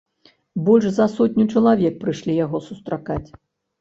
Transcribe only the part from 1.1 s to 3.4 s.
сотню чалавек прыйшлі яго сустракаць.